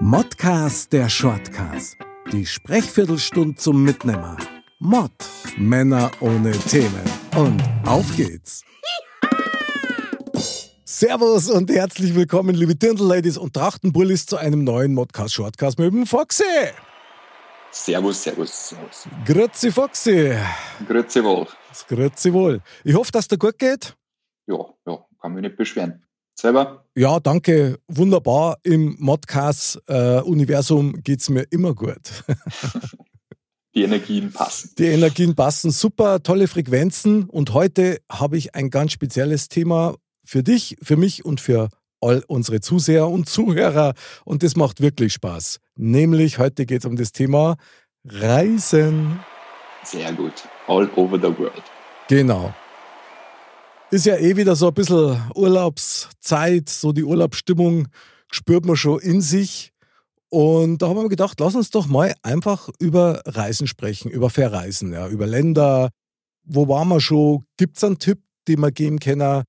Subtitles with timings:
[0.00, 1.96] Modcast der Shortcast.
[2.30, 4.36] Die Sprechviertelstunde zum Mitnehmer.
[4.78, 5.10] Mod.
[5.56, 7.02] Männer ohne Themen.
[7.36, 8.62] Und auf geht's.
[10.84, 16.06] Servus und herzlich willkommen, liebe Dirndl-Ladies und Trachtenbullis, zu einem neuen Modcast Shortcast mit dem
[16.06, 16.44] Foxy.
[17.72, 19.08] Servus, servus, servus.
[19.26, 20.32] Grüezi, Foxy.
[20.86, 21.48] Grüezi wohl.
[21.88, 22.60] Grüezi wohl.
[22.84, 23.96] Ich hoffe, dass dir gut geht.
[24.46, 26.04] Ja, ja, kann mich nicht beschweren.
[26.40, 26.84] Selber?
[26.94, 27.80] Ja, danke.
[27.88, 28.58] Wunderbar.
[28.62, 31.98] Im Modcast-Universum äh, geht es mir immer gut.
[33.74, 34.70] Die Energien passen.
[34.78, 35.72] Die Energien passen.
[35.72, 37.24] Super, tolle Frequenzen.
[37.24, 42.22] Und heute habe ich ein ganz spezielles Thema für dich, für mich und für all
[42.28, 43.94] unsere Zuseher und Zuhörer.
[44.24, 45.58] Und das macht wirklich Spaß.
[45.74, 47.56] Nämlich heute geht es um das Thema
[48.04, 49.18] Reisen.
[49.82, 50.34] Sehr gut.
[50.68, 51.64] All over the world.
[52.08, 52.54] Genau.
[53.90, 57.88] Ist ja eh wieder so ein bisschen Urlaubszeit, so die Urlaubsstimmung
[58.30, 59.72] spürt man schon in sich.
[60.28, 64.92] Und da haben wir gedacht, lass uns doch mal einfach über Reisen sprechen, über Verreisen,
[64.92, 65.88] ja, über Länder.
[66.44, 67.46] Wo waren wir schon?
[67.56, 69.44] Gibt es einen Tipp, den wir geben können?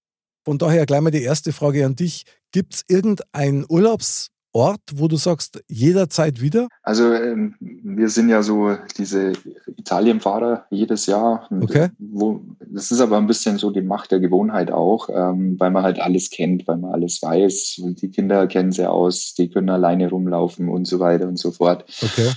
[0.46, 2.24] Von daher gleich mal die erste Frage an dich.
[2.54, 6.70] Gibt es irgendeinen Urlaubs- Ort, wo du sagst, jederzeit wieder?
[6.82, 9.34] Also ähm, wir sind ja so diese
[9.78, 11.48] Italienfahrer jedes Jahr.
[11.52, 11.90] Okay.
[12.00, 15.84] Wo, das ist aber ein bisschen so die Macht der Gewohnheit auch, ähm, weil man
[15.84, 17.82] halt alles kennt, weil man alles weiß.
[18.02, 21.86] Die Kinder kennen sie aus, die können alleine rumlaufen und so weiter und so fort.
[22.02, 22.32] Okay.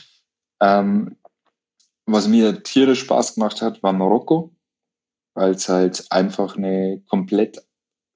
[0.61, 1.17] Ähm,
[2.05, 4.53] was mir tierisch Spaß gemacht hat, war Marokko,
[5.35, 7.63] weil es halt einfach eine komplett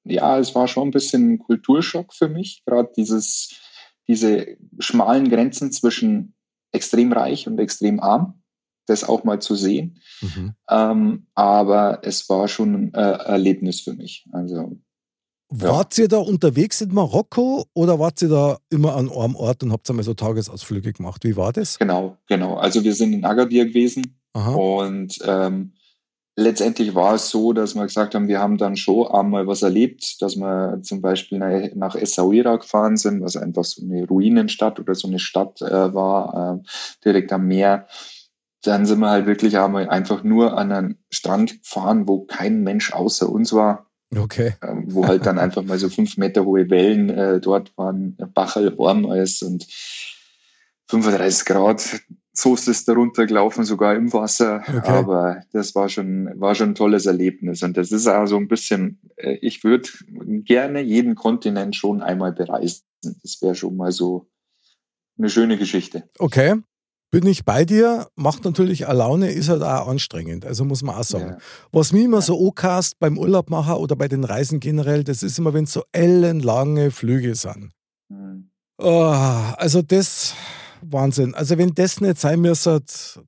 [0.09, 3.57] ja, es war schon ein bisschen ein Kulturschock für mich, gerade dieses
[4.09, 6.35] diese schmalen Grenzen zwischen
[6.73, 8.43] extrem reich und extrem arm,
[8.87, 10.01] das auch mal zu sehen.
[10.21, 10.55] Mhm.
[10.71, 14.27] Ähm, aber es war schon ein äh, Erlebnis für mich.
[14.33, 14.79] Also
[15.49, 16.05] Wart ja.
[16.05, 19.89] ihr da unterwegs in Marokko oder wart ihr da immer an einem Ort und habt
[19.89, 21.23] einmal so Tagesausflüge gemacht?
[21.25, 21.79] Wie war das?
[21.79, 22.57] Genau, genau.
[22.57, 24.55] Also wir sind in Agadir gewesen Aha.
[24.55, 25.75] und ähm,
[26.37, 30.21] letztendlich war es so, dass wir gesagt haben, wir haben dann schon einmal was erlebt,
[30.21, 31.39] dass wir zum Beispiel
[31.75, 36.61] nach Essaouira gefahren sind, was einfach so eine Ruinenstadt oder so eine Stadt äh, war,
[36.63, 36.69] äh,
[37.05, 37.89] direkt am Meer.
[38.63, 42.93] Dann sind wir halt wirklich einmal einfach nur an einen Strand gefahren, wo kein Mensch
[42.93, 43.87] außer uns war.
[44.15, 44.55] Okay.
[44.61, 48.77] Äh, wo halt dann einfach mal so fünf Meter hohe Wellen äh, dort waren, Bachel
[48.79, 49.67] warm ist und
[50.89, 52.01] 35 Grad
[52.39, 54.63] Soße ist darunter gelaufen, sogar im Wasser.
[54.67, 54.87] Okay.
[54.87, 57.63] Aber das war schon, war schon ein tolles Erlebnis.
[57.63, 59.89] Und das ist auch so ein bisschen, äh, ich würde
[60.45, 62.83] gerne jeden Kontinent schon einmal bereisen.
[63.03, 64.29] Das wäre schon mal so
[65.19, 66.09] eine schöne Geschichte.
[66.19, 66.57] Okay.
[67.13, 70.97] Bin ich bei dir, macht natürlich eine Laune, ist halt auch anstrengend, also muss man
[70.97, 71.31] auch sagen.
[71.31, 71.39] Ja.
[71.71, 75.39] Was mir immer so okast beim Urlaub machen oder bei den Reisen generell, das ist
[75.39, 77.71] immer, wenn es so ellenlange Flüge sind.
[78.09, 78.51] Mhm.
[78.79, 79.15] Oh,
[79.57, 80.35] also das,
[80.83, 81.35] Wahnsinn.
[81.35, 82.83] Also wenn das nicht sein müsste,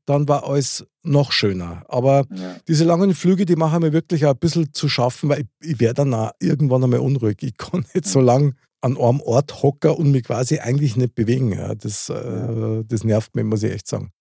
[0.07, 1.85] dann war alles noch schöner.
[1.89, 2.57] Aber ja.
[2.67, 5.95] diese langen Flüge, die machen mir wirklich ein bisschen zu schaffen, weil ich, ich werde
[5.95, 7.39] dann auch irgendwann einmal unruhig.
[7.43, 11.53] Ich kann nicht so lange an einem Ort hocken und mich quasi eigentlich nicht bewegen.
[11.53, 14.13] Ja, das, äh, das nervt mich, muss ich echt sagen.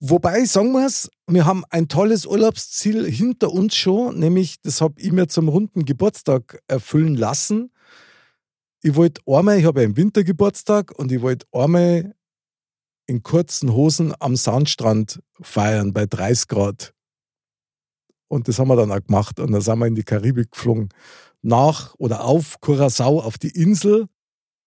[0.00, 5.00] Wobei, sagen wir es, wir haben ein tolles Urlaubsziel hinter uns schon, nämlich, das habe
[5.00, 7.72] ich mir zum runden Geburtstag erfüllen lassen.
[8.82, 12.14] Ich wollte einmal, ich habe ja im Winter Geburtstag und ich wollte einmal
[13.06, 16.92] in kurzen Hosen am Sandstrand feiern bei 30 Grad.
[18.28, 19.38] Und das haben wir dann auch gemacht.
[19.38, 20.88] Und dann sind wir in die Karibik geflogen.
[21.42, 24.06] Nach oder auf Curacao, auf die Insel.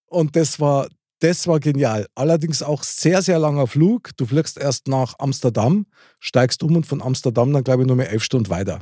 [0.05, 0.87] Und das war,
[1.19, 2.07] das war genial.
[2.15, 4.15] Allerdings auch sehr, sehr langer Flug.
[4.15, 5.85] Du fliegst erst nach Amsterdam,
[6.19, 8.79] steigst um und von Amsterdam dann, glaube ich, nur mehr elf Stunden weiter.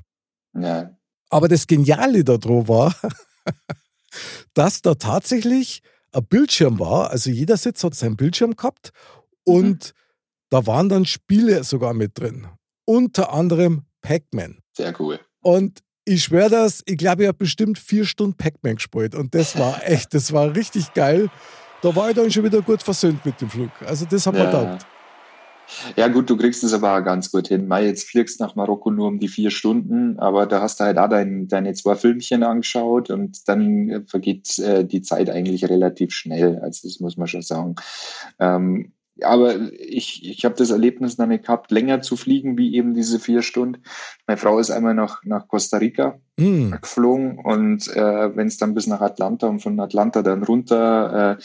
[0.54, 0.92] Ja.
[1.30, 2.96] Aber das Geniale daran war,
[4.54, 5.82] dass da tatsächlich
[6.12, 7.10] ein Bildschirm war.
[7.10, 8.92] Also jeder Sitz hat seinen Bildschirm gehabt
[9.48, 10.00] und mhm.
[10.50, 12.48] da waren dann Spiele sogar mit drin.
[12.86, 14.60] Unter anderem Pac-Man.
[14.76, 15.20] Sehr cool.
[15.42, 19.16] Und ich schwöre das, ich glaube, ich habe bestimmt vier Stunden Pac-Man gespielt.
[19.16, 21.30] Und das war echt, das war richtig geil.
[21.82, 23.72] Da war ich dann schon wieder gut versöhnt mit dem Flug.
[23.86, 24.46] Also das hat ja.
[24.46, 24.86] mir taugt.
[25.98, 27.68] Ja gut, du kriegst es aber ganz gut hin.
[27.68, 30.98] Mai, jetzt fliegst nach Marokko nur um die vier Stunden, aber da hast du halt
[30.98, 36.60] auch dein, deine zwei Filmchen angeschaut und dann vergeht äh, die Zeit eigentlich relativ schnell.
[36.60, 37.76] Also das muss man schon sagen.
[38.40, 43.20] Ähm, aber ich, ich habe das Erlebnis nicht gehabt, länger zu fliegen wie eben diese
[43.20, 43.84] vier Stunden.
[44.28, 46.72] Meine Frau ist einmal nach, nach Costa Rica mm.
[46.82, 51.44] geflogen und äh, wenn es dann bis nach Atlanta und von Atlanta dann runter, äh,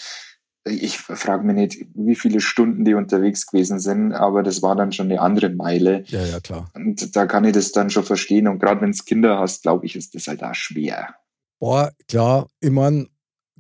[0.65, 4.93] ich frage mich nicht, wie viele Stunden die unterwegs gewesen sind, aber das war dann
[4.93, 6.05] schon eine andere Meile.
[6.07, 6.71] Ja, ja, klar.
[6.75, 8.47] Und da kann ich das dann schon verstehen.
[8.47, 11.17] Und gerade wenn es Kinder hast, glaube ich, ist das halt auch schwer.
[11.59, 13.09] Boah, klar, ich meine,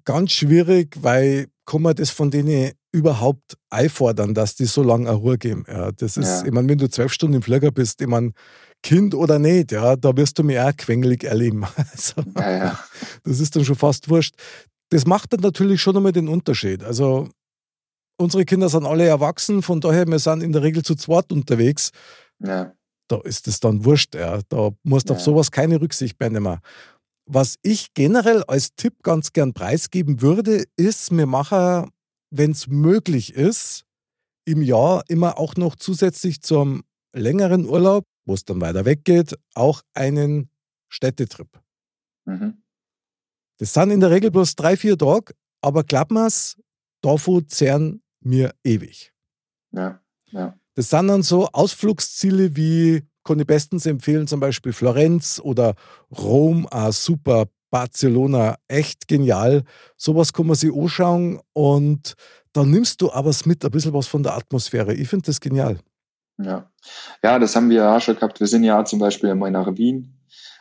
[0.05, 5.17] ganz schwierig, weil kann man das von denen überhaupt einfordern, dass die so lange eine
[5.17, 5.65] Ruhe geben.
[5.67, 6.47] Ja, das ist, ja.
[6.47, 8.33] ich meine, wenn du zwölf Stunden im Flieger bist, ich meine,
[8.83, 11.65] Kind oder nicht, ja, da wirst du mich auch quengelig erleben.
[11.77, 12.79] Also, ja, ja.
[13.25, 14.35] Das ist dann schon fast wurscht.
[14.91, 16.83] Das macht dann natürlich schon einmal den Unterschied.
[16.85, 17.29] Also
[18.19, 21.91] unsere Kinder sind alle erwachsen, von daher, wir sind in der Regel zu zweit unterwegs.
[22.41, 22.73] Ja.
[23.09, 24.41] Da ist es dann wurscht, ja.
[24.49, 25.17] Da musst du ja.
[25.17, 26.59] auf sowas keine Rücksicht mehr nehmen.
[27.27, 31.89] Was ich generell als Tipp ganz gern preisgeben würde, ist, wir machen,
[32.33, 33.85] wenn es möglich ist,
[34.45, 36.83] im Jahr immer auch noch zusätzlich zum
[37.13, 40.51] längeren Urlaub, wo es dann weiter weggeht, auch einen
[40.89, 41.61] Städtetrip.
[42.25, 42.63] Mhm.
[43.59, 46.57] Das sind in der Regel bloß drei, vier Tage, aber glaubt mir's,
[47.03, 49.13] davon zehren mir ewig.
[49.73, 50.01] Ja,
[50.31, 50.59] ja.
[50.75, 55.75] Das sind dann so Ausflugsziele wie, kann ich bestens empfehlen, zum Beispiel Florenz oder
[56.11, 59.65] Rom, ah, super, Barcelona, echt genial.
[59.97, 62.15] Sowas kann man sich anschauen und
[62.53, 64.93] dann nimmst du aber mit, ein bisschen was von der Atmosphäre.
[64.93, 65.79] Ich finde das genial.
[66.39, 66.71] Ja.
[67.25, 68.41] ja, das haben wir ja schon gehabt.
[68.41, 70.19] Wir sind ja zum Beispiel einmal nach Wien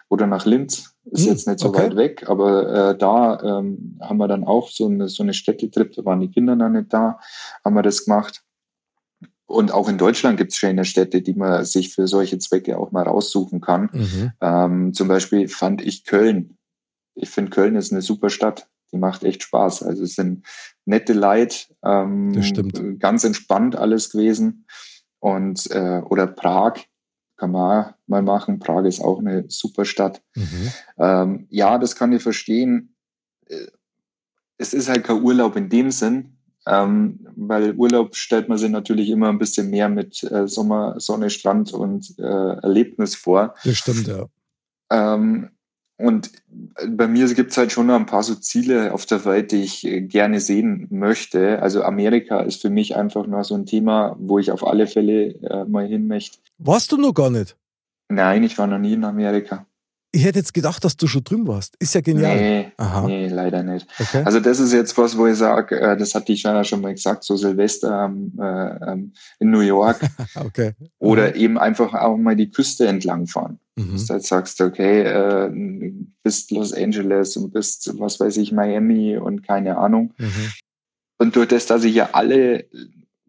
[0.10, 0.94] oder nach Linz.
[1.06, 1.84] Ist hm, jetzt nicht so okay.
[1.84, 5.94] weit weg, aber äh, da ähm, haben wir dann auch so eine, so eine Städtetrip,
[5.94, 7.20] da waren die Kinder noch nicht da,
[7.66, 8.42] haben wir das gemacht.
[9.48, 12.92] Und auch in Deutschland gibt es schöne Städte, die man sich für solche Zwecke auch
[12.92, 13.90] mal raussuchen kann.
[13.92, 14.32] Mhm.
[14.40, 16.58] Ähm, zum Beispiel fand ich Köln.
[17.16, 18.68] Ich finde, Köln ist eine super Stadt.
[18.92, 19.84] Die macht echt Spaß.
[19.84, 20.46] Also es sind
[20.86, 22.34] nette Leid, ähm,
[23.00, 24.66] ganz entspannt alles gewesen.
[25.20, 26.80] Und äh, oder Prag
[27.38, 28.60] kann man mal machen.
[28.60, 30.22] Prag ist auch eine super Stadt.
[30.36, 30.72] Mhm.
[30.98, 32.96] Ähm, ja, das kann ich verstehen.
[33.48, 33.68] Äh,
[34.58, 36.38] es ist halt kein Urlaub in dem Sinn,
[36.68, 41.30] ähm, weil Urlaub stellt man sich natürlich immer ein bisschen mehr mit äh, Sommer, Sonne,
[41.32, 43.56] Strand und äh, Erlebnis vor.
[43.64, 44.28] Das stimmt, ja.
[44.92, 45.50] Ähm,
[46.02, 46.32] und
[46.88, 49.64] bei mir gibt es halt schon noch ein paar so Ziele auf der Welt, die
[49.64, 51.62] ich äh, gerne sehen möchte.
[51.62, 55.36] Also Amerika ist für mich einfach nur so ein Thema, wo ich auf alle Fälle
[55.42, 56.40] äh, mal hin möchte.
[56.58, 57.56] Warst du noch gar nicht?
[58.10, 59.66] Nein, ich war noch nie in Amerika.
[60.14, 61.76] Ich hätte jetzt gedacht, dass du schon drüben warst.
[61.80, 62.36] Ist ja genial.
[62.36, 63.08] Nee, Aha.
[63.08, 63.88] nee leider nicht.
[63.98, 64.24] Okay.
[64.26, 66.94] Also das ist jetzt was, wo ich sage, äh, das hat die Shana schon mal
[66.94, 68.94] gesagt, so Silvester äh,
[69.40, 70.02] in New York.
[70.36, 70.74] okay.
[71.00, 73.60] Oder eben einfach auch mal die Küste entlang fahren.
[73.78, 73.94] Mhm.
[73.94, 75.94] Dass du halt sagst, okay, äh,
[76.24, 80.14] bist Los Angeles und bist, was weiß ich, Miami und keine Ahnung.
[80.18, 80.52] Mhm.
[81.20, 82.66] Und durch das, dass ich ja alle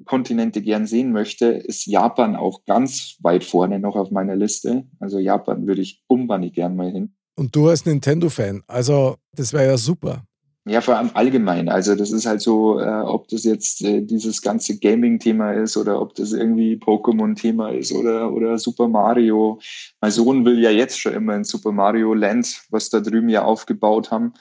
[0.05, 4.85] Kontinente gern sehen möchte, ist Japan auch ganz weit vorne noch auf meiner Liste.
[5.01, 7.15] Also Japan würde ich unbedingt gern mal hin.
[7.35, 10.25] Und du als Nintendo-Fan, also das wäre ja super.
[10.65, 11.69] Ja, vor allem allgemein.
[11.69, 16.01] Also das ist halt so, äh, ob das jetzt äh, dieses ganze Gaming-Thema ist oder
[16.01, 19.59] ob das irgendwie Pokémon-Thema ist oder, oder Super Mario.
[20.01, 23.43] Mein Sohn will ja jetzt schon immer in Super Mario Land, was da drüben ja
[23.43, 24.35] aufgebaut haben.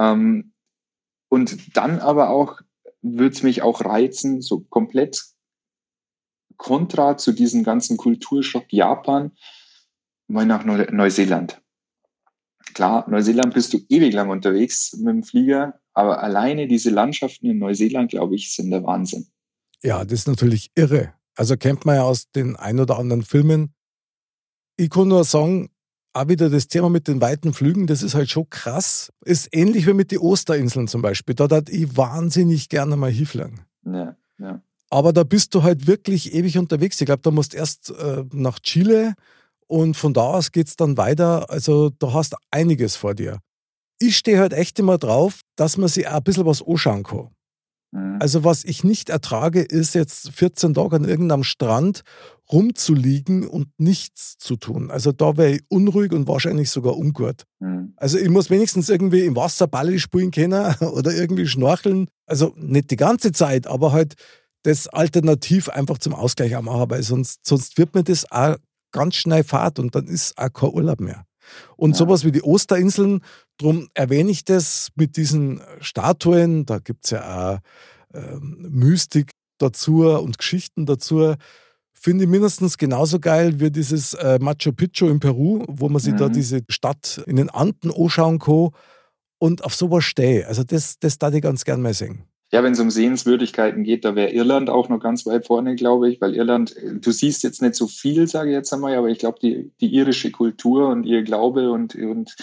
[0.00, 0.52] Ähm,
[1.28, 2.60] und dann aber auch
[3.16, 5.24] würde es mich auch reizen, so komplett
[6.56, 9.32] kontra zu diesem ganzen Kulturschock Japan,
[10.26, 11.62] mal nach Neu Neuseeland.
[12.74, 17.58] Klar, Neuseeland bist du ewig lang unterwegs mit dem Flieger, aber alleine diese Landschaften in
[17.58, 19.28] Neuseeland, glaube ich, sind der Wahnsinn.
[19.82, 21.14] Ja, das ist natürlich irre.
[21.34, 23.74] Also kennt man ja aus den ein oder anderen Filmen.
[24.76, 25.70] Ich kann nur sagen,
[26.18, 29.12] auch wieder das Thema mit den weiten Flügen, das ist halt schon krass.
[29.24, 31.34] Ist ähnlich wie mit den Osterinseln zum Beispiel.
[31.34, 33.60] Da hat ich wahnsinnig gerne mal hinfliegen.
[33.84, 34.62] Ja, ja.
[34.90, 37.00] Aber da bist du halt wirklich ewig unterwegs.
[37.00, 39.14] Ich glaube, da musst erst äh, nach Chile
[39.66, 41.50] und von da aus geht es dann weiter.
[41.50, 43.38] Also da hast du einiges vor dir.
[43.98, 47.28] Ich stehe halt echt immer drauf, dass man sich auch ein bisschen was anschauen kann.
[47.90, 48.18] Mhm.
[48.20, 52.02] Also was ich nicht ertrage, ist jetzt 14 Tage an irgendeinem Strand
[52.50, 54.90] rumzuliegen und nichts zu tun.
[54.90, 57.44] Also da wäre ich unruhig und wahrscheinlich sogar ungut.
[57.60, 57.92] Mhm.
[57.96, 62.08] Also ich muss wenigstens irgendwie im Wasser Ball spielen können oder irgendwie schnorcheln.
[62.26, 64.14] Also nicht die ganze Zeit, aber halt
[64.62, 68.56] das alternativ einfach zum Ausgleich auch machen, weil sonst, sonst wird mir das auch
[68.92, 71.24] ganz schnell fad und dann ist auch kein Urlaub mehr.
[71.76, 71.96] Und ja.
[71.96, 73.20] sowas wie die Osterinseln,
[73.58, 77.58] darum erwähne ich das mit diesen Statuen, da gibt es ja auch
[78.14, 81.34] äh, Mystik dazu und Geschichten dazu.
[81.92, 86.12] Finde ich mindestens genauso geil wie dieses äh, Machu Picchu in Peru, wo man sich
[86.12, 86.18] mhm.
[86.18, 88.70] da diese Stadt in den Anden anschauen kann
[89.38, 90.46] und auf sowas stehe.
[90.46, 92.22] Also das, das darf ich ganz gern mal sehen.
[92.50, 96.08] Ja, wenn es um Sehenswürdigkeiten geht, da wäre Irland auch noch ganz weit vorne, glaube
[96.10, 99.18] ich, weil Irland, du siehst jetzt nicht so viel, sage ich jetzt einmal, aber ich
[99.18, 102.36] glaube, die, die irische Kultur und ihr Glaube und, und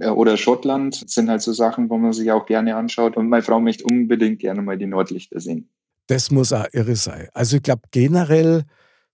[0.00, 3.16] äh, oder Schottland sind halt so Sachen, wo man sich auch gerne anschaut.
[3.16, 5.68] Und meine Frau möchte unbedingt gerne mal die Nordlichter sehen.
[6.08, 7.28] Das muss auch irre sein.
[7.32, 8.64] Also ich glaube generell,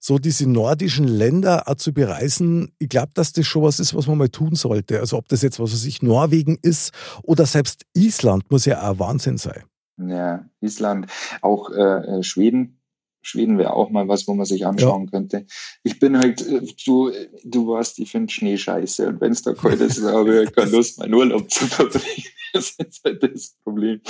[0.03, 4.07] so diese nordischen Länder auch zu bereisen, ich glaube, dass das schon was ist, was
[4.07, 4.99] man mal tun sollte.
[4.99, 6.93] Also ob das jetzt, was weiß ich, Norwegen ist
[7.23, 9.63] oder selbst Island, muss ja auch Wahnsinn sein.
[10.09, 11.07] Ja, Island,
[11.43, 12.81] auch äh, äh Schweden.
[13.23, 15.11] Schweden wäre auch mal was, wo man sich anschauen ja.
[15.11, 15.47] könnte.
[15.83, 17.11] Ich bin halt, äh, du,
[17.45, 19.09] du weißt, ich finde Schnee scheiße.
[19.09, 22.25] Und wenn es da kalt ist, habe ich keine Lust, meinen Urlaub zu verbringen.
[22.53, 24.01] Das ist halt das Problem.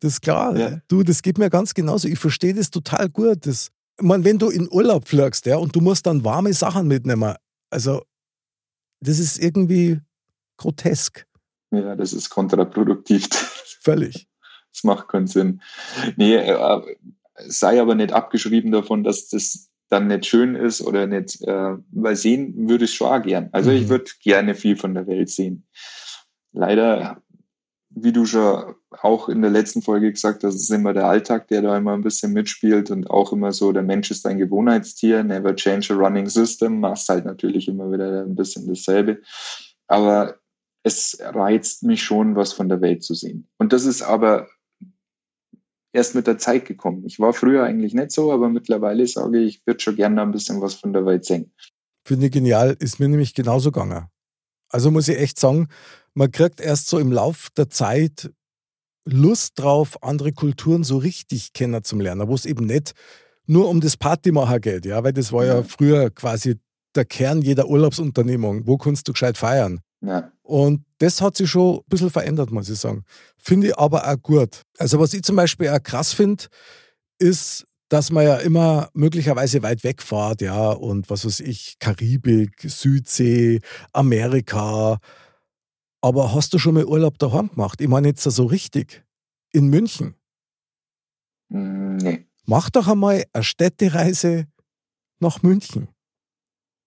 [0.00, 0.56] Das ist klar.
[0.56, 0.80] Ja.
[0.88, 2.08] Du, das geht mir ganz genauso.
[2.08, 3.44] Ich verstehe das total gut.
[3.44, 3.68] Das,
[4.00, 7.34] ich meine, wenn du in Urlaub fliegst, ja, und du musst dann warme Sachen mitnehmen,
[7.68, 8.00] also
[9.00, 10.00] das ist irgendwie
[10.56, 11.26] grotesk.
[11.70, 13.28] Ja, das ist kontraproduktiv.
[13.82, 14.26] Völlig.
[14.72, 15.60] Das macht keinen Sinn.
[16.16, 16.80] Nee, äh,
[17.46, 22.16] sei aber nicht abgeschrieben davon, dass das dann nicht schön ist oder nicht, äh, weil
[22.16, 23.50] sehen würde ich schon auch gern.
[23.52, 23.76] Also mhm.
[23.76, 25.66] ich würde gerne viel von der Welt sehen.
[26.52, 27.22] Leider
[27.94, 31.62] wie du schon auch in der letzten Folge gesagt hast, ist immer der Alltag, der
[31.62, 35.54] da immer ein bisschen mitspielt und auch immer so, der Mensch ist ein Gewohnheitstier, never
[35.54, 39.20] change a running system, machst halt natürlich immer wieder ein bisschen dasselbe.
[39.88, 40.36] Aber
[40.82, 43.48] es reizt mich schon, was von der Welt zu sehen.
[43.58, 44.48] Und das ist aber
[45.92, 47.04] erst mit der Zeit gekommen.
[47.06, 50.32] Ich war früher eigentlich nicht so, aber mittlerweile sage ich, ich würde schon gerne ein
[50.32, 51.52] bisschen was von der Welt sehen.
[52.04, 54.06] Finde ich genial, ist mir nämlich genauso gegangen.
[54.68, 55.68] Also muss ich echt sagen,
[56.14, 58.30] man kriegt erst so im Lauf der Zeit
[59.04, 62.94] Lust drauf, andere Kulturen so richtig kennenzulernen, wo es eben nicht
[63.46, 66.60] nur um das Partymacher geht, ja, weil das war ja, ja früher quasi
[66.94, 68.66] der Kern jeder Urlaubsunternehmung.
[68.66, 69.80] Wo kannst du gescheit feiern?
[70.00, 70.31] Ja.
[70.42, 73.04] Und das hat sich schon ein bisschen verändert, muss ich sagen.
[73.38, 74.62] Finde ich aber auch gut.
[74.78, 76.44] Also, was ich zum Beispiel auch krass finde,
[77.18, 83.60] ist, dass man ja immer möglicherweise weit wegfahrt, ja, und was weiß ich, Karibik, Südsee,
[83.92, 84.98] Amerika,
[86.02, 87.80] aber hast du schon mal Urlaub daheim gemacht?
[87.80, 89.04] Ich meine jetzt so richtig.
[89.52, 90.16] In München.
[91.48, 92.26] Mm, nee.
[92.44, 94.48] Mach doch einmal eine Städtereise
[95.20, 95.88] nach München.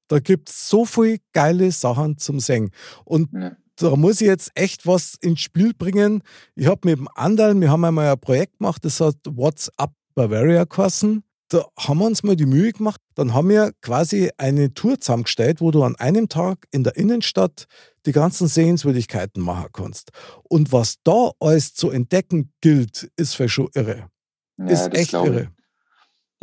[0.08, 2.72] Da gibt es so viele geile Sachen zum Singen.
[3.04, 3.52] Und nee.
[3.78, 6.22] da muss ich jetzt echt was ins Spiel bringen.
[6.56, 9.94] Ich habe mit dem Andal, wir haben einmal ein Projekt gemacht, das hat What's Up
[10.16, 11.24] Bavaria geheißen.
[11.50, 13.00] Da haben wir uns mal die Mühe gemacht.
[13.14, 17.66] Dann haben wir quasi eine Tour zusammengestellt, wo du an einem Tag in der Innenstadt
[18.06, 20.10] die ganzen Sehenswürdigkeiten machen kannst.
[20.44, 24.10] Und was da alles zu entdecken gilt, ist für schon irre.
[24.58, 25.50] Ja, ist echt irre.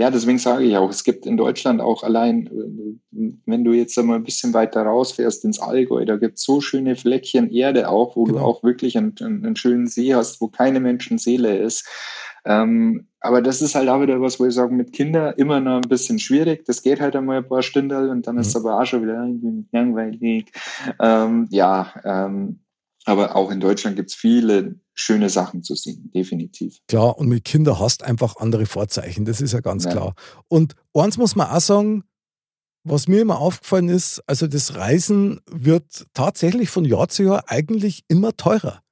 [0.03, 2.51] Ja, deswegen sage ich auch, es gibt in Deutschland auch allein,
[3.13, 6.97] wenn du jetzt einmal ein bisschen weiter rausfährst ins Allgäu, da gibt es so schöne
[6.97, 8.39] Fleckchen Erde auch, wo genau.
[8.41, 11.89] du auch wirklich einen, einen, schönen See hast, wo keine Menschenseele ist.
[12.45, 15.77] Ähm, aber das ist halt auch wieder was, wo ich sage, mit Kindern immer noch
[15.77, 16.65] ein bisschen schwierig.
[16.65, 18.41] Das geht halt einmal ein paar Stunden und dann mhm.
[18.41, 19.25] ist es aber auch schon wieder
[19.71, 20.51] langweilig.
[21.01, 22.59] Ähm, ja, ähm,
[23.05, 26.79] aber auch in Deutschland gibt es viele schöne Sachen zu sehen, definitiv.
[26.89, 29.93] Klar, und mit Kindern hast einfach andere Vorzeichen, das ist ja ganz ja.
[29.93, 30.15] klar.
[30.49, 32.05] Und eins muss man auch sagen,
[32.85, 38.05] was mir immer aufgefallen ist, also das Reisen wird tatsächlich von Jahr zu Jahr eigentlich
[38.09, 38.83] immer teurer.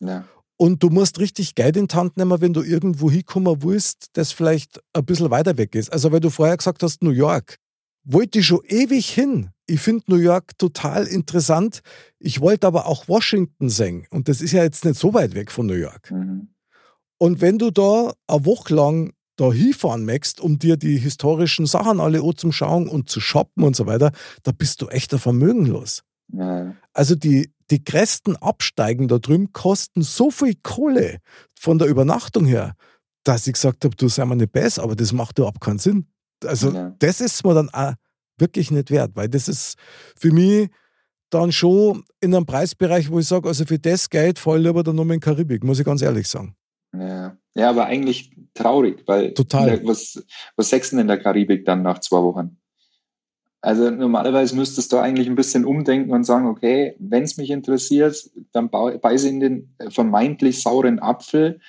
[0.00, 0.24] Ja.
[0.56, 4.30] Und du musst richtig Geld in die Hand nehmen, wenn du irgendwo hinkommen willst, das
[4.30, 5.90] vielleicht ein bisschen weiter weg ist.
[5.90, 7.56] Also, weil du vorher gesagt hast, New York.
[8.04, 9.50] Wollte ich schon ewig hin.
[9.70, 11.80] Ich finde New York total interessant.
[12.18, 14.06] Ich wollte aber auch Washington sehen.
[14.10, 16.10] Und das ist ja jetzt nicht so weit weg von New York.
[16.10, 16.48] Mhm.
[17.18, 22.00] Und wenn du da eine Woche lang da hinfahren möchtest, um dir die historischen Sachen
[22.00, 24.10] alle anzuschauen und zu shoppen und so weiter,
[24.42, 26.02] da bist du echt ein Vermögen los.
[26.32, 26.74] Ja.
[26.92, 31.18] Also die, die größten Absteigen da drüben kosten so viel Kohle
[31.54, 32.74] von der Übernachtung her,
[33.22, 36.06] dass ich gesagt habe, du sei mir nicht besser, aber das macht überhaupt keinen Sinn.
[36.44, 36.94] Also ja.
[36.98, 37.94] das ist mir dann auch
[38.40, 39.76] wirklich nicht wert, weil das ist
[40.16, 40.68] für mich
[41.30, 44.82] dann schon in einem Preisbereich, wo ich sage, also für das Geld fahre ich lieber
[44.82, 46.56] dann nochmal in Karibik, muss ich ganz ehrlich sagen.
[46.92, 49.80] Ja, ja aber eigentlich traurig, weil Total.
[49.86, 50.22] was,
[50.56, 52.56] was sechsten in der Karibik dann nach zwei Wochen?
[53.62, 58.30] Also normalerweise müsstest du eigentlich ein bisschen umdenken und sagen, okay, wenn es mich interessiert,
[58.52, 61.60] dann beiße in den vermeintlich sauren Apfel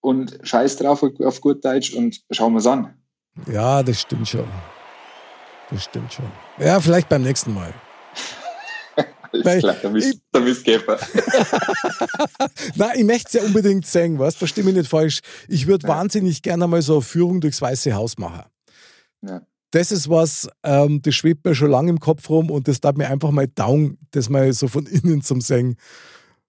[0.00, 2.94] und scheiß drauf auf gut Deutsch und schauen wir es an.
[3.52, 4.46] Ja, das stimmt schon.
[5.70, 6.26] Das stimmt schon.
[6.58, 7.74] Ja, vielleicht beim nächsten Mal.
[9.32, 10.98] Alles klar, da bist, da bist Käfer.
[12.76, 14.36] Nein, ich möchte es ja unbedingt sehen, was?
[14.36, 15.20] Versteh mich nicht falsch.
[15.48, 15.94] Ich würde ja.
[15.94, 18.44] wahnsinnig gerne mal so eine Führung durchs Weiße Haus machen.
[19.22, 19.42] Ja
[19.76, 22.96] das ist was, ähm, das schwebt mir schon lange im Kopf rum und das darf
[22.96, 25.76] mir einfach mal down, das mal so von innen zum Singen.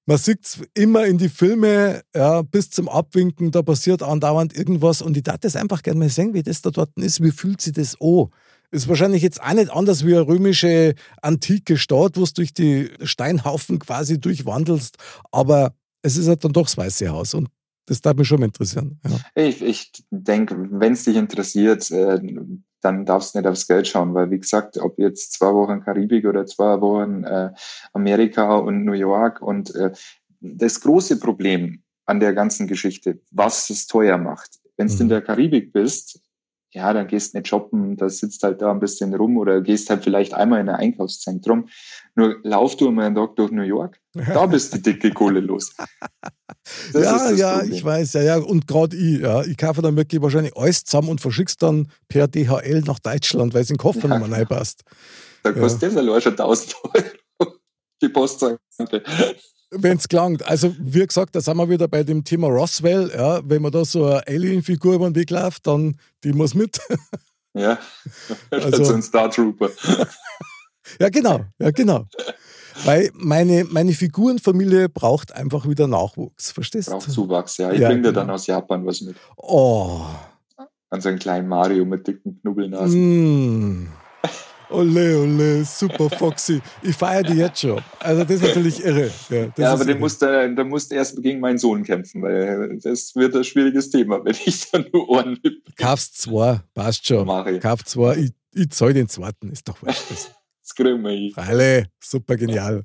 [0.06, 5.02] Man sieht es immer in die Filme, ja, bis zum Abwinken, da passiert andauernd irgendwas
[5.02, 7.60] und ich darf das einfach gerne mal sehen, wie das da dort ist, wie fühlt
[7.60, 8.28] sich das an.
[8.72, 12.90] Ist wahrscheinlich jetzt auch nicht anders wie eine römische antike Stadt, wo du durch die
[13.02, 14.98] Steinhaufen quasi durchwandelst,
[15.32, 17.48] aber es ist halt dann doch das Weiße Haus und
[17.86, 19.00] das darf mich schon mal interessieren.
[19.08, 19.44] Ja.
[19.44, 22.20] Ich, ich denke, wenn es dich interessiert, äh,
[22.82, 26.26] dann darfst du nicht aufs Geld schauen, weil wie gesagt, ob jetzt zwei Wochen Karibik
[26.26, 27.52] oder zwei Wochen äh,
[27.94, 29.92] Amerika und New York und äh,
[30.42, 34.60] das große Problem an der ganzen Geschichte, was es teuer macht.
[34.76, 35.02] Wenn du mhm.
[35.02, 36.22] in der Karibik bist,
[36.78, 40.04] ja, dann gehst nicht shoppen, da sitzt halt da ein bisschen rum oder gehst halt
[40.04, 41.70] vielleicht einmal in ein Einkaufszentrum.
[42.16, 45.74] Nur lauf du mal einen Tag durch New York, da bist die dicke Kohle los.
[46.94, 47.74] Das ja, ja, Problem.
[47.74, 48.38] ich weiß, ja, ja.
[48.38, 52.28] Und gerade ich, ja, ich kaufe dann wirklich wahrscheinlich alles zusammen und verschick's dann per
[52.28, 54.18] DHL nach Deutschland, weil es in den Koffer ja.
[54.18, 54.84] reinpasst.
[55.44, 55.90] Da kostet ja.
[55.90, 57.54] das allein schon 1000 Euro.
[58.02, 58.60] Die Postzeige
[59.72, 60.48] wenn es klangt.
[60.48, 63.12] Also, wie gesagt, da sind wir wieder bei dem Thema Roswell.
[63.16, 66.80] Ja, wenn man da so eine Alien-Figur über den Weg läuft, dann die muss mit.
[67.58, 67.80] Ja,
[68.52, 69.70] also so ein Star Trooper.
[71.00, 72.06] ja, genau, ja, genau.
[72.86, 76.92] Weil meine, meine Figurenfamilie braucht einfach wieder Nachwuchs, verstehst du?
[76.92, 77.72] Braucht Zuwachs, ja.
[77.72, 78.22] Ich ja, bringe dir genau.
[78.22, 79.16] dann aus Japan was mit.
[79.38, 80.02] Oh.
[80.90, 83.82] An so einen kleinen Mario mit dicken Knubbelnasen.
[83.82, 83.88] Mm.
[84.70, 86.62] Ole, ole, super Foxy.
[86.82, 87.82] Ich feiere die jetzt schon.
[88.00, 89.10] Also das ist natürlich irre.
[89.30, 93.16] Ja, ja aber der muss, der, der muss erst gegen meinen Sohn kämpfen, weil das
[93.16, 95.56] wird ein schwieriges Thema, wenn ich da nur Ohren habe.
[95.78, 97.28] Kaufst zwei, passt schon.
[97.62, 100.04] Kauf zwei, ich, ich zahle den zweiten, ist doch wurscht.
[100.10, 100.32] Das,
[100.62, 101.32] das kriegen wir hin.
[101.34, 102.84] Freile, super genial.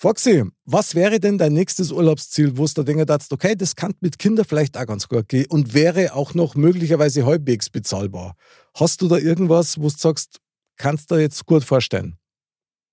[0.00, 3.94] Foxy, was wäre denn dein nächstes Urlaubsziel, wo du da denken darfst, okay, das kann
[4.00, 8.36] mit Kindern vielleicht auch ganz gut gehen und wäre auch noch möglicherweise halbwegs bezahlbar?
[8.74, 10.38] Hast du da irgendwas, wo du sagst,
[10.78, 12.16] kannst du dir jetzt gut vorstellen?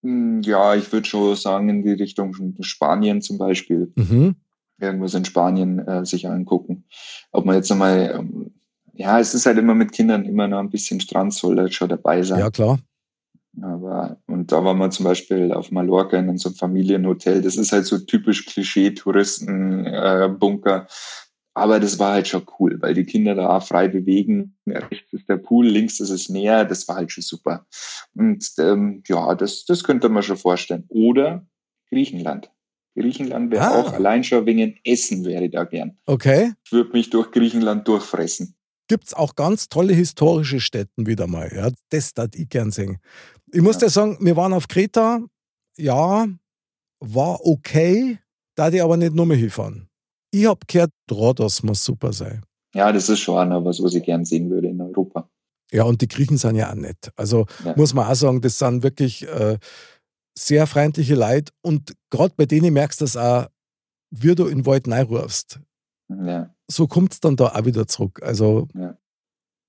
[0.03, 3.93] Hm, ja, ich würde schon sagen, in die Richtung Spanien zum Beispiel.
[3.95, 4.35] Mhm.
[4.79, 6.83] Irgendwas in Spanien äh, sich angucken.
[7.31, 8.51] Ob man jetzt nochmal, ähm,
[8.93, 11.87] ja, es ist halt immer mit Kindern immer noch ein bisschen Strand soll halt schon
[11.89, 12.39] dabei sein.
[12.39, 12.79] Ja, klar.
[13.61, 17.41] Aber, und da waren wir zum Beispiel auf Mallorca in so einem Familienhotel.
[17.41, 20.81] Das ist halt so typisch Klischee-Touristen-Bunker.
[20.81, 20.85] Äh,
[21.55, 24.57] aber das war halt schon cool, weil die Kinder da auch frei bewegen.
[24.67, 26.65] Rechts ist der Pool, links ist es näher.
[26.65, 27.65] Das war halt schon super.
[28.13, 30.83] Und ähm, ja, das, das könnte man schon vorstellen.
[30.89, 31.47] Oder
[31.89, 32.51] Griechenland.
[32.97, 33.79] Griechenland wäre ah.
[33.79, 35.97] auch allein schon wegen Essen wäre da gern.
[36.05, 36.53] Okay.
[36.65, 38.55] Ich würde mich durch Griechenland durchfressen.
[38.89, 41.51] Gibt es auch ganz tolle historische Städten wieder mal.
[41.55, 42.97] Ja, das darf ich gern sehen.
[43.53, 43.87] Ich muss ja.
[43.87, 45.21] dir sagen, wir waren auf Kreta.
[45.77, 46.27] Ja,
[46.99, 48.19] war okay.
[48.55, 49.89] Da die aber nicht nur mehr hinfahren.
[50.35, 52.43] Ich habe gehört, Rhodos muss super sein.
[52.73, 55.29] Ja, das ist schon einer, was, was ich gern sehen würde in Europa.
[55.71, 57.09] Ja, und die Griechen sind ja auch nett.
[57.15, 57.73] Also ja.
[57.77, 59.57] muss man auch sagen, das sind wirklich äh,
[60.37, 61.53] sehr freundliche Leute.
[61.61, 63.47] Und gerade bei denen merkst du das auch,
[64.11, 65.61] wie du in den Wald reinrufst.
[66.09, 66.53] Ja.
[66.69, 68.21] So kommt es dann da auch wieder zurück.
[68.21, 68.97] Also ja.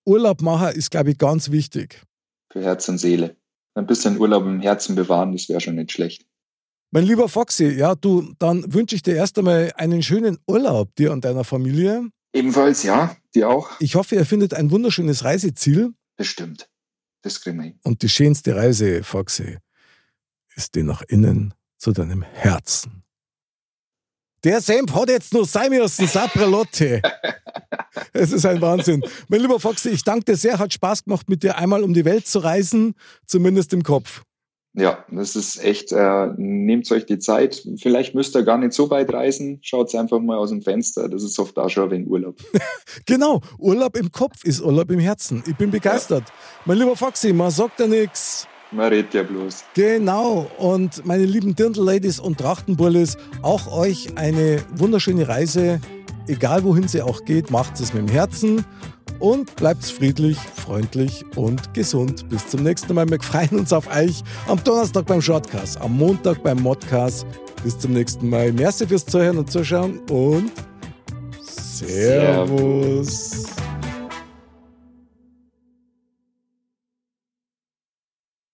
[0.05, 2.03] Urlaub machen ist, glaube ich, ganz wichtig.
[2.53, 3.37] Für Herz und Seele.
[3.75, 6.27] Ein bisschen Urlaub im Herzen bewahren, das wäre schon nicht schlecht.
[6.91, 11.13] Mein lieber Foxy, ja, du, dann wünsche ich dir erst einmal einen schönen Urlaub dir
[11.13, 12.09] und deiner Familie.
[12.33, 13.71] Ebenfalls, ja, dir auch.
[13.81, 15.95] Ich hoffe, ihr findet ein wunderschönes Reiseziel.
[16.17, 16.69] Bestimmt.
[17.23, 19.59] Das kriegen wir Und die schönste Reise, Foxy,
[20.55, 23.03] ist die nach innen zu deinem Herzen.
[24.45, 27.03] Der Senf hat jetzt nur sein müssen, Sapralotte.
[28.13, 29.03] es ist ein Wahnsinn.
[29.29, 30.59] Mein lieber Foxy, ich danke dir sehr.
[30.59, 32.95] Hat Spaß gemacht, mit dir einmal um die Welt zu reisen,
[33.27, 34.23] zumindest im Kopf.
[34.79, 37.67] Ja, das ist echt, äh, nehmt euch die Zeit.
[37.79, 39.59] Vielleicht müsst ihr gar nicht so weit reisen.
[39.63, 41.09] Schaut einfach mal aus dem Fenster.
[41.09, 42.37] Das ist oft auch schon ein Urlaub.
[43.07, 45.43] genau, Urlaub im Kopf ist Urlaub im Herzen.
[45.47, 46.25] Ich bin begeistert.
[46.27, 46.35] Ja.
[46.67, 48.47] Mein lieber Foxy, man sagt ja nichts.
[48.71, 49.65] Man redet ja bloß.
[49.73, 50.51] Genau.
[50.59, 55.81] Und meine lieben Dirndl-Ladies und Trachtenbullis, auch euch eine wunderschöne Reise.
[56.27, 58.67] Egal wohin sie auch geht, macht es mit dem Herzen
[59.21, 62.29] und bleibt friedlich, freundlich und gesund.
[62.29, 63.09] Bis zum nächsten Mal.
[63.09, 67.27] Wir freuen uns auf euch am Donnerstag beim Shortcast, am Montag beim Modcast.
[67.63, 68.53] Bis zum nächsten Mal.
[68.53, 70.53] Merci fürs Zuhören und Zuschauen und
[71.43, 71.87] Servus.
[73.07, 73.76] Servus.